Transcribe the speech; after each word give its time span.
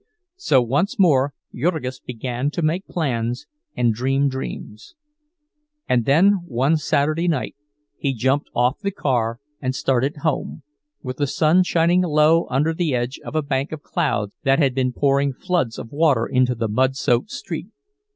So 0.37 0.63
once 0.63 0.97
more 0.97 1.35
Jurgis 1.53 1.99
began 1.99 2.49
to 2.57 2.63
make 2.63 2.87
plans 2.87 3.45
and 3.77 3.93
dream 3.93 4.29
dreams. 4.29 4.95
And 5.87 6.05
then 6.05 6.39
one 6.47 6.77
Saturday 6.77 7.27
night 7.27 7.55
he 7.99 8.15
jumped 8.15 8.49
off 8.55 8.79
the 8.79 8.89
car 8.89 9.37
and 9.61 9.75
started 9.75 10.17
home, 10.25 10.63
with 11.03 11.17
the 11.17 11.27
sun 11.27 11.61
shining 11.61 12.01
low 12.01 12.47
under 12.49 12.73
the 12.73 12.95
edge 12.95 13.19
of 13.23 13.35
a 13.35 13.43
bank 13.43 13.71
of 13.71 13.83
clouds 13.83 14.35
that 14.41 14.57
had 14.57 14.73
been 14.73 14.91
pouring 14.91 15.33
floods 15.33 15.77
of 15.77 15.91
water 15.91 16.25
into 16.25 16.55
the 16.55 16.67
mud 16.67 16.95
soaked 16.95 17.29
street. 17.29 17.67